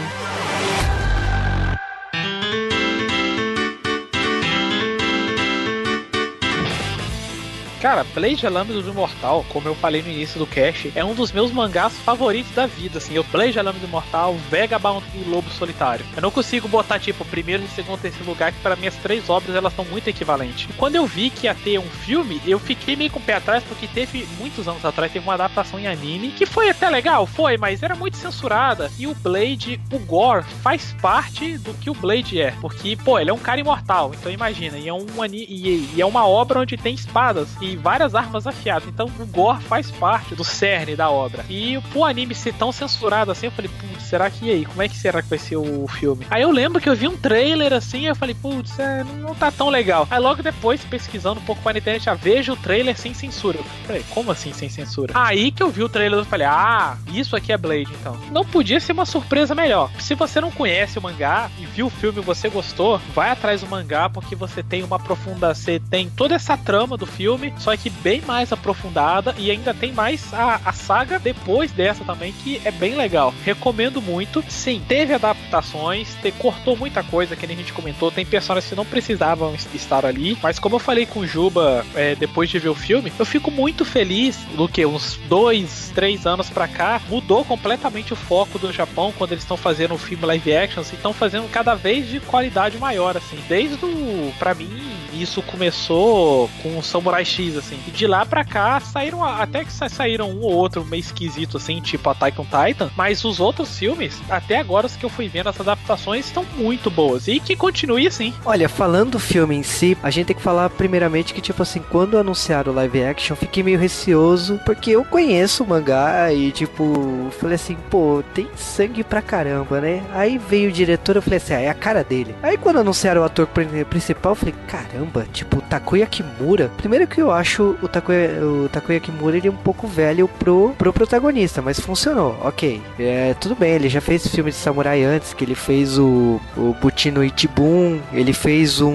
[7.81, 11.15] Cara, Blade a Lâmina do Imortal, como eu falei no início do cast, é um
[11.15, 13.15] dos meus mangás favoritos da vida, assim.
[13.15, 16.05] Eu Blade a Lâmina do Imortal, Vagabond e Lobo Solitário.
[16.15, 19.57] Eu não consigo botar, tipo, primeiro, segundo, terceiro lugar, que para mim as três obras,
[19.57, 20.69] elas são muito equivalentes.
[20.69, 23.33] E quando eu vi que ia ter um filme, eu fiquei meio com o pé
[23.33, 27.25] atrás, porque teve, muitos anos atrás, teve uma adaptação em anime, que foi até legal,
[27.25, 28.91] foi, mas era muito censurada.
[28.99, 32.51] E o Blade, o Gore, faz parte do que o Blade é.
[32.61, 36.05] Porque, pô, ele é um cara imortal, então imagina, e é, um e, e é
[36.05, 38.89] uma obra onde tem espadas e várias armas afiadas.
[38.89, 41.45] Então o Gore faz parte do cerne da obra.
[41.49, 44.65] E o anime ser tão censurado assim, eu falei, putz, será que e aí?
[44.65, 46.27] Como é que será que vai ser o filme?
[46.31, 49.51] Aí eu lembro que eu vi um trailer assim, eu falei, putz, é, não tá
[49.51, 50.07] tão legal.
[50.11, 53.59] Aí logo depois, pesquisando um pouco para na internet, já vejo o trailer sem censura.
[53.59, 55.13] Eu falei, como assim sem censura?
[55.17, 58.19] Aí que eu vi o trailer, eu falei, ah, isso aqui é Blade então.
[58.31, 59.91] Não podia ser uma surpresa melhor.
[59.99, 63.61] Se você não conhece o mangá e viu o filme e você gostou, vai atrás
[63.61, 67.77] do mangá porque você tem uma profunda, você tem toda essa trama do filme, só
[67.77, 72.61] que bem mais aprofundada e ainda tem mais a, a saga depois dessa também, que
[72.65, 73.33] é bem legal.
[73.45, 74.43] Recomendo muito.
[74.49, 78.77] Sim, teve adaptações, te, cortou muita coisa, que nem a gente comentou, tem personagens que
[78.77, 82.59] não precisavam es- estar ali, mas como eu falei com o Juba é, depois de
[82.59, 87.01] ver o filme, eu fico muito feliz do que uns dois, três anos pra cá,
[87.09, 90.95] mudou completamente o foco do Japão quando eles estão fazendo o filme live action, e
[90.95, 93.39] estão fazendo cada vez de qualidade maior, assim.
[93.49, 94.71] Desde o, pra mim,
[95.13, 97.79] isso começou com o Samurai X, assim.
[97.87, 101.57] E de lá pra cá saíram até que sa- saíram um ou outro meio esquisito,
[101.57, 102.91] assim, tipo Attack on Titan.
[102.97, 106.91] Mas os outros filmes, até agora os que eu fui vendo, as adaptações estão muito
[106.91, 107.29] boas.
[107.29, 108.33] E que continue assim.
[108.45, 111.81] Olha, falando do filme em si, a gente tem que falar primeiramente que, tipo assim,
[111.91, 117.29] quando anunciaram o live action, fiquei meio receoso, porque eu conheço o mangá e, tipo,
[117.41, 120.03] falei assim, pô, tem sangue pra caramba, né?
[120.13, 122.35] Aí veio o diretor, eu falei assim, ah, é a cara dele.
[122.43, 126.71] Aí quando anunciaram o ator pri- principal, eu falei, caramba, tipo, Takuya Kimura.
[126.77, 127.40] Primeiro que eu acho
[127.83, 132.37] o Takuya, o Takuya Kimura, ele é um pouco velho pro, pro protagonista, mas funcionou,
[132.43, 132.81] ok.
[132.99, 136.75] É, tudo bem, ele já fez filme de samurai antes, que ele fez o, o
[136.81, 138.95] Butino Itibun, ele fez um,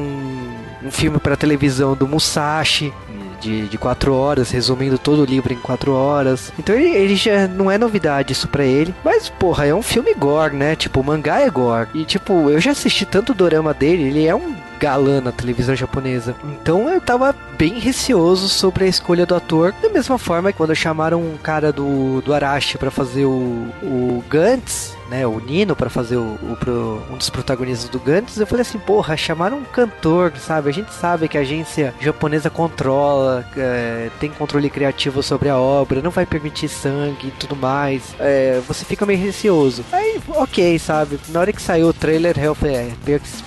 [0.83, 2.93] um filme pra televisão do Musashi,
[3.39, 6.51] de, de quatro horas, resumindo todo o livro em quatro horas.
[6.57, 8.93] Então ele, ele já não é novidade isso pra ele.
[9.03, 10.75] Mas, porra, é um filme gore, né?
[10.75, 11.89] Tipo, o mangá é gore.
[11.93, 15.75] E, tipo, eu já assisti tanto o dorama dele, ele é um galã na televisão
[15.75, 16.35] japonesa.
[16.43, 19.73] Então eu tava bem receoso sobre a escolha do ator.
[19.81, 24.23] Da mesma forma que quando chamaram um cara do, do Arashi pra fazer o, o
[24.29, 28.47] Gantz, né, o Nino pra fazer o, o pro- um dos protagonistas do Gantz, eu
[28.47, 30.69] falei assim, porra, chamaram um cantor, sabe?
[30.69, 36.01] A gente sabe que a agência japonesa controla, é, tem controle criativo sobre a obra,
[36.01, 38.15] não vai permitir sangue e tudo mais.
[38.19, 39.83] É, você fica meio receoso.
[39.91, 41.19] Aí, ok, sabe?
[41.29, 42.91] Na hora que saiu o trailer, eu falei, é,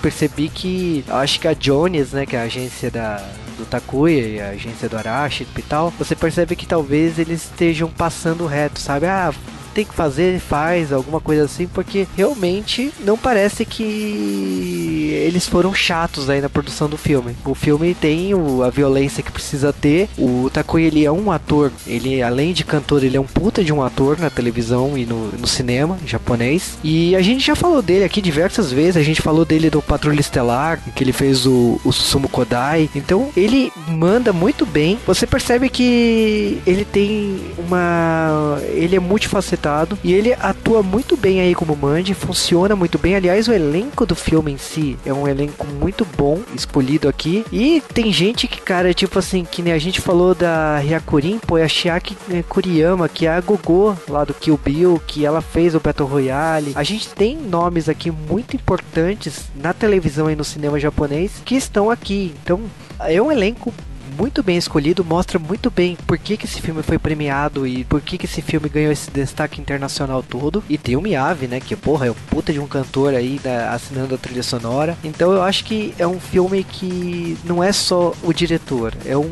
[0.01, 3.21] percebi que acho que a Jones, né, que é a agência da
[3.57, 7.89] do Takuya e a agência do Arashi e tal, você percebe que talvez eles estejam
[7.89, 9.05] passando reto, sabe?
[9.05, 9.33] Ah,
[9.79, 16.29] tem que fazer, faz, alguma coisa assim, porque realmente não parece que eles foram chatos
[16.29, 17.33] aí na produção do filme.
[17.45, 20.09] O filme tem o- a violência que precisa ter.
[20.17, 23.71] O Takuya, ele é um ator, ele além de cantor, ele é um puta de
[23.71, 26.77] um ator na televisão e no, no cinema japonês.
[26.83, 30.19] E a gente já falou dele aqui diversas vezes, a gente falou dele do Patrulha
[30.19, 32.89] Estelar, que ele fez o, o Susumu Kodai.
[32.93, 34.99] Então, ele manda muito bem.
[35.07, 38.59] Você percebe que ele tem uma...
[38.73, 39.68] ele é multifacetado
[40.03, 43.15] e ele atua muito bem aí como Mandy, funciona muito bem.
[43.15, 47.45] Aliás, o elenco do filme em si é um elenco muito bom, escolhido aqui.
[47.51, 51.57] E tem gente que, cara, tipo assim, que nem a gente falou da Hyakurin, pô,
[51.57, 55.41] é a Chiaki eh, Kuriyama, que é a Gogô lá do Kill Bill, que ela
[55.41, 56.73] fez o Battle Royale.
[56.75, 61.89] A gente tem nomes aqui muito importantes na televisão e no cinema japonês que estão
[61.89, 62.33] aqui.
[62.43, 62.61] Então,
[62.99, 63.73] é um elenco
[64.19, 68.01] muito bem escolhido, mostra muito bem por que, que esse filme foi premiado e por
[68.01, 70.61] que, que esse filme ganhou esse destaque internacional todo.
[70.67, 71.61] E tem o Miyavi, né?
[71.61, 74.97] Que, porra, é o puta de um cantor aí da- assinando a trilha sonora.
[75.03, 79.29] Então eu acho que é um filme que não é só o diretor, é um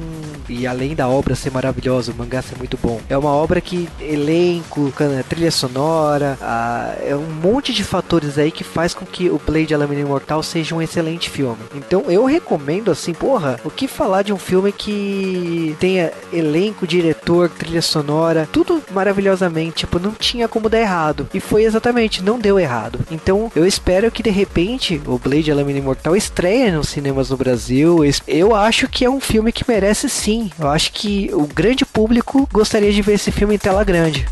[0.49, 3.89] e além da obra ser maravilhosa, o mangá ser muito bom, é uma obra que
[3.99, 4.93] elenco,
[5.27, 9.73] trilha sonora, ah, é um monte de fatores aí que faz com que o Blade
[9.73, 11.57] a Lâmina Imortal seja um excelente filme.
[11.75, 17.49] Então eu recomendo assim, porra, o que falar de um filme que tenha elenco, diretor,
[17.49, 21.27] trilha sonora, tudo maravilhosamente, tipo, não tinha como dar errado.
[21.33, 22.99] E foi exatamente, não deu errado.
[23.11, 27.37] Então eu espero que de repente o Blade a Lâmina Imortal estreie nos cinemas no
[27.37, 27.99] Brasil.
[28.27, 30.51] Eu acho que é um filme que merece sim.
[30.59, 34.27] Eu acho que o grande público gostaria de ver esse filme em tela grande.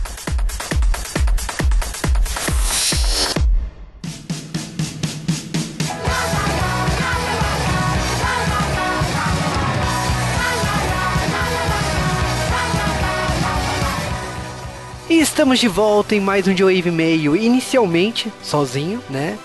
[15.07, 19.37] E estamos de volta em mais um Joe Meio, inicialmente sozinho, né?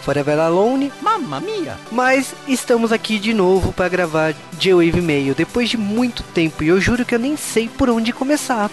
[0.00, 1.76] Forever Alone, Mamma mia!
[1.90, 6.80] mas estamos aqui de novo para gravar J-Wave Mail depois de muito tempo e eu
[6.80, 8.70] juro que eu nem sei por onde começar.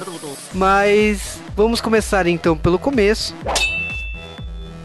[0.00, 0.36] Tudo.
[0.52, 3.34] Mas vamos começar então pelo começo.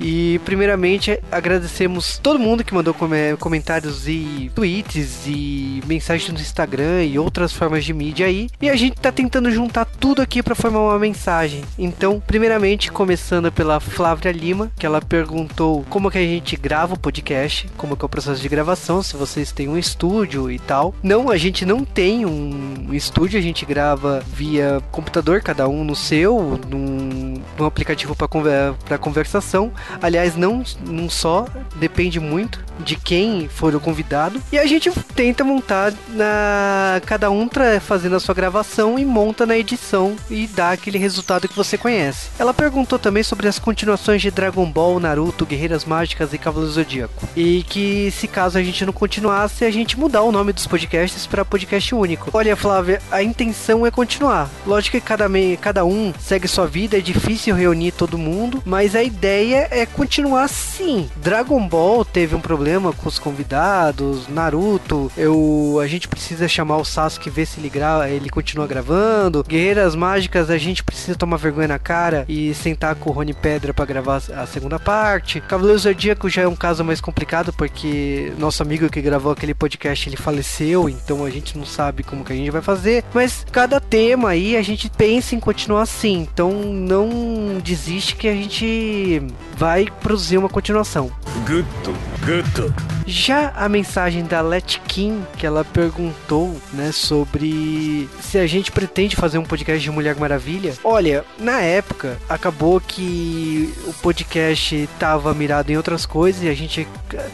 [0.06, 7.06] E primeiramente agradecemos todo mundo que mandou come- comentários e tweets e mensagens no Instagram
[7.06, 8.50] e outras formas de mídia aí.
[8.62, 11.62] E a gente tá tentando juntar tudo aqui para formar uma mensagem.
[11.80, 17.00] Então, primeiramente começando pela Flávia Lima, que ela perguntou como que a gente grava o
[17.00, 20.94] podcast, como que é o processo de gravação, se vocês têm um estúdio e tal.
[21.02, 25.96] Não, a gente não tem um estúdio, a gente grava via computador, cada um no
[25.96, 29.72] seu, num, num aplicativo para conversação.
[30.01, 34.41] Aliás, não, não só, depende muito de quem for o convidado.
[34.51, 39.45] E a gente tenta montar na cada um tra- fazendo a sua gravação e monta
[39.45, 42.29] na edição e dá aquele resultado que você conhece.
[42.39, 47.27] Ela perguntou também sobre as continuações de Dragon Ball, Naruto, Guerreiras Mágicas e Cavaleiro Zodíaco.
[47.36, 51.27] E que se caso a gente não continuasse, a gente mudar o nome dos podcasts
[51.27, 52.29] para podcast único.
[52.34, 54.49] Olha, Flávia, a intenção é continuar.
[54.65, 58.95] Lógico que cada, me- cada um segue sua vida, é difícil reunir todo mundo, mas
[58.95, 61.10] a ideia é continuar sim.
[61.17, 66.86] Dragon Ball teve um problema com os convidados, Naruto, eu a gente precisa chamar o
[66.86, 69.43] Sasuke ver se ele grava, ele continua gravando.
[69.43, 73.74] Guerreiras Mágicas, a gente precisa tomar vergonha na cara e sentar com o Rony Pedra
[73.74, 75.41] para gravar a segunda parte.
[75.41, 80.08] Cavaleiro Zodíaco já é um caso mais complicado porque nosso amigo que gravou aquele podcast
[80.08, 83.04] ele faleceu, então a gente não sabe como que a gente vai fazer.
[83.13, 88.34] Mas cada tema aí a gente pensa em continuar assim, então não desiste que a
[88.34, 89.22] gente
[89.63, 91.10] vai produzir uma continuação.
[91.47, 91.95] Guto,
[92.26, 92.76] Guto.
[93.08, 99.15] Já a mensagem da Let Kim, que ela perguntou, né, sobre se a gente pretende
[99.15, 100.73] fazer um podcast de Mulher Maravilha.
[100.84, 106.86] Olha, na época acabou que o podcast tava mirado em outras coisas e a gente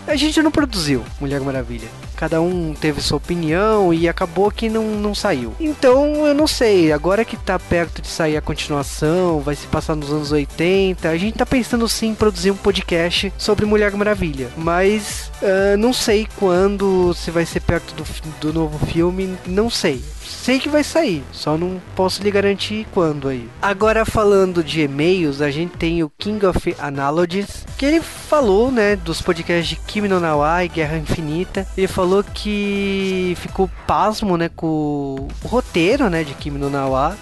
[0.06, 1.88] a gente não produziu Mulher Maravilha.
[2.20, 5.54] Cada um teve sua opinião e acabou que não, não saiu.
[5.58, 9.96] Então, eu não sei, agora que tá perto de sair a continuação, vai se passar
[9.96, 14.50] nos anos 80, a gente tá pensando sim em produzir um podcast sobre Mulher Maravilha.
[14.58, 18.04] Mas ah, não sei quando, se vai ser perto do,
[18.42, 20.04] do novo filme, não sei.
[20.30, 23.50] Sei que vai sair, só não posso lhe garantir quando aí.
[23.62, 28.96] Agora falando de e-mails, a gente tem o King of Analogies, que ele falou, né,
[28.96, 31.68] dos podcasts de Kimi no Nawa e Guerra Infinita.
[31.76, 37.18] Ele falou que ficou pasmo, né, com o roteiro, né, de Kimi no Nawa.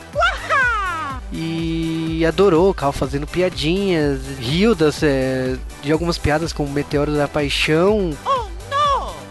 [1.32, 7.28] E adorou o Cal fazendo piadinhas, riu das, é, de algumas piadas como Meteoro da
[7.28, 8.12] Paixão.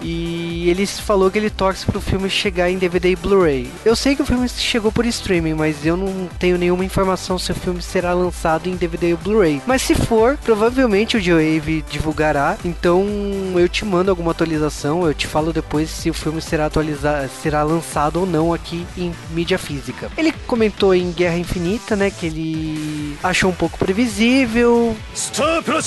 [0.02, 0.35] E
[0.66, 3.70] e ele falou que ele torce pro filme chegar em DVD e Blu-ray.
[3.84, 7.52] Eu sei que o filme chegou por streaming, mas eu não tenho nenhuma informação se
[7.52, 9.62] o filme será lançado em DVD e Blu-ray.
[9.64, 12.58] Mas se for, provavelmente o G-Wave divulgará.
[12.64, 13.06] Então
[13.54, 17.62] eu te mando alguma atualização, eu te falo depois se o filme será atualizado, será
[17.62, 20.10] lançado ou não aqui em mídia física.
[20.18, 24.96] Ele comentou em Guerra Infinita, né, que ele achou um pouco previsível.
[25.14, 25.86] Star Plus,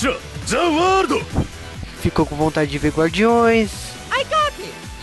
[0.49, 1.25] The World.
[2.01, 3.98] Ficou com vontade de ver Guardiões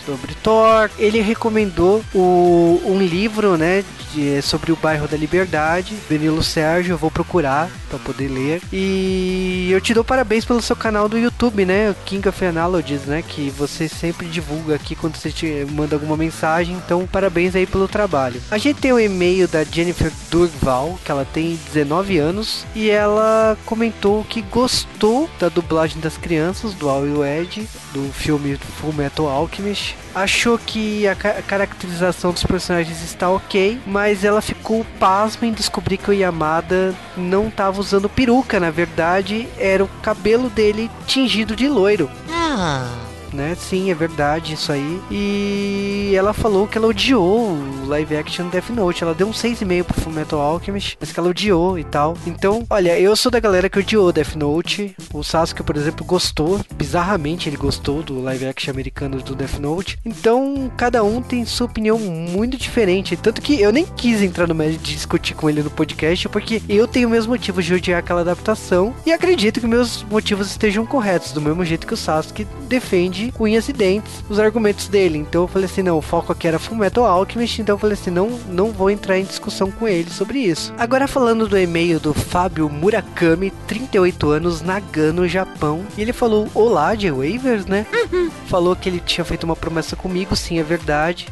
[0.07, 0.89] Sobre Thor.
[0.99, 3.85] Ele recomendou o, um livro, né?
[4.15, 5.95] de- sobre o bairro da Liberdade.
[6.09, 8.63] Danilo Sérgio, eu vou procurar para poder ler.
[8.73, 11.91] E eu te dou parabéns pelo seu canal do YouTube, né?
[11.91, 13.23] O King of Analogies, né?
[13.27, 16.75] Que você sempre divulga aqui quando você te manda alguma mensagem.
[16.77, 18.41] Então, parabéns aí pelo trabalho.
[18.51, 22.65] A gente tem o e-mail da Jennifer Durval, que ela tem 19 anos.
[22.75, 28.11] E ela comentou que gostou da dublagem das crianças do Al e o Ed, do
[28.13, 29.96] filme Full Metal Alchemist.
[30.15, 35.99] Achou que a ca- caracterização dos personagens está ok, mas ela ficou pasma em descobrir
[35.99, 41.69] que o Yamada não estava usando peruca, na verdade era o cabelo dele tingido de
[41.69, 42.11] loiro.
[43.37, 43.55] Né?
[43.55, 45.01] Sim, é verdade isso aí.
[45.11, 49.05] E ela falou que ela odiou o live action Death Note.
[49.05, 52.17] Ela deu um 6,5 pro Fullmetal Alchemist, mas que ela odiou e tal.
[52.27, 54.97] Então, olha, eu sou da galera que odiou Death Note.
[55.13, 56.61] O Sasuke, por exemplo, gostou.
[56.75, 59.99] Bizarramente ele gostou do live action americano do Death Note.
[60.05, 63.17] Então, cada um tem sua opinião muito diferente.
[63.17, 66.63] Tanto que eu nem quis entrar no médio de discutir com ele no podcast, porque
[66.69, 68.95] eu tenho meus motivos de odiar aquela adaptação.
[69.05, 73.45] E acredito que meus motivos estejam corretos, do mesmo jeito que o Sasuke defende com
[73.45, 75.19] unhas e dentes os argumentos dele.
[75.19, 78.11] Então eu falei assim, não, o foco aqui era Fullmetal Alchemist, então eu falei assim,
[78.11, 80.73] não, não vou entrar em discussão com ele sobre isso.
[80.79, 85.85] Agora falando do e-mail do Fábio Murakami, 38 anos, Nagano, Japão.
[85.97, 87.87] E ele falou, olá, J-Wavers, né?
[88.47, 91.29] Falou que ele tinha feito uma promessa comigo, sim, é verdade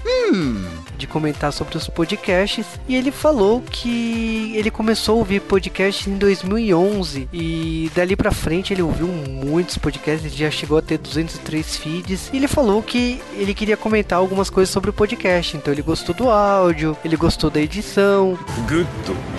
[0.97, 6.17] de comentar sobre os podcasts e ele falou que ele começou a ouvir podcasts em
[6.17, 11.77] 2011 e dali para frente ele ouviu muitos podcasts, ele já chegou a ter 203
[11.77, 15.83] feeds e ele falou que ele queria comentar algumas coisas sobre o podcast, então ele
[15.83, 18.39] gostou do áudio, ele gostou da edição.
[18.69, 18.89] Good,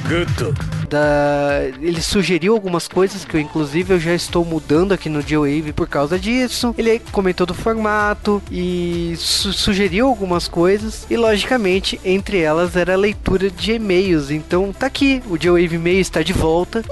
[0.07, 1.61] good da...
[1.81, 5.87] ele sugeriu algumas coisas que eu inclusive eu já estou mudando aqui no G-Wave por
[5.87, 6.73] causa disso.
[6.77, 12.97] Ele comentou do formato e su- sugeriu algumas coisas e logicamente entre elas era a
[12.97, 14.31] leitura de e-mails.
[14.31, 16.83] Então tá aqui, o G-Wave e-mail está de volta.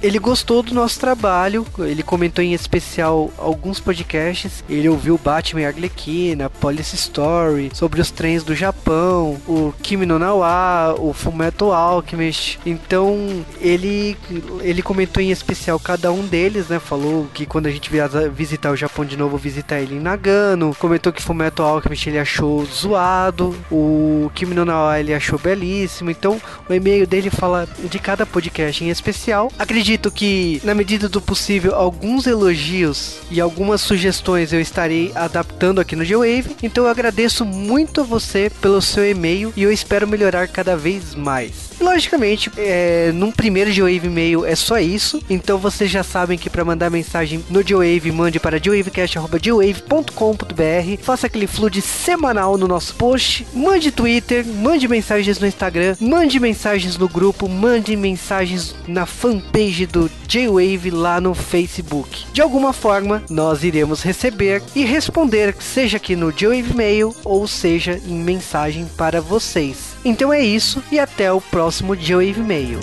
[0.00, 4.62] Ele gostou do nosso trabalho, ele comentou em especial alguns podcasts.
[4.68, 10.18] Ele ouviu Batman e Arlequina, Police Story, sobre os trens do Japão, o Kimi no
[10.18, 12.60] Nawa, o Fullmetal Alchemist.
[12.64, 14.16] Então, ele
[14.60, 16.78] ele comentou em especial cada um deles, né?
[16.78, 20.76] Falou que quando a gente viaja visitar o Japão de novo, visitar ele em Nagano.
[20.78, 26.10] Comentou que Fullmetal Alchemist ele achou zoado, o Kimi no Nawa ele achou belíssimo.
[26.10, 29.50] Então, o e-mail dele fala de cada podcast em especial.
[29.58, 35.96] Acredito que, na medida do possível, alguns elogios e algumas sugestões eu estarei adaptando aqui
[35.96, 36.56] no G-Wave.
[36.62, 41.14] Então, eu agradeço muito a você pelo seu e-mail e eu espero melhorar cada vez
[41.14, 41.68] mais.
[41.80, 45.22] Logicamente, é, num primeiro G-Wave e-mail é só isso.
[45.30, 51.02] Então, vocês já sabem que para mandar mensagem no G-Wave, mande para gwavecast.gwave.com.br.
[51.02, 53.46] Faça aquele flood semanal no nosso post.
[53.54, 60.10] Mande Twitter, mande mensagens no Instagram, mande mensagens no grupo, mande mensagens na fanpage do
[60.26, 62.26] J-Wave lá no Facebook.
[62.32, 68.00] De alguma forma, nós iremos receber e responder, seja aqui no J-Wave Mail ou seja
[68.06, 69.96] em mensagem para vocês.
[70.04, 72.80] Então é isso e até o próximo J-Wave Mail.